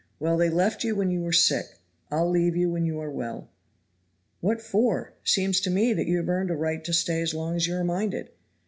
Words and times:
"Well, 0.17 0.35
they 0.35 0.49
left 0.49 0.83
you 0.83 0.95
when 0.95 1.11
you 1.11 1.21
were 1.21 1.31
sick 1.31 1.77
I'll 2.09 2.27
leave 2.27 2.55
you 2.55 2.71
when 2.71 2.85
you 2.85 2.99
are 2.99 3.11
well." 3.11 3.49
"What 4.39 4.59
for? 4.59 5.13
Seems 5.23 5.59
to 5.59 5.69
me 5.69 5.93
that 5.93 6.07
you 6.07 6.17
have 6.17 6.27
earned 6.29 6.49
a 6.49 6.55
right 6.55 6.83
to 6.85 6.91
stay 6.91 7.21
as 7.21 7.35
long 7.35 7.55
as 7.55 7.67
you 7.67 7.75
are 7.75 7.83
minded. 7.83 8.29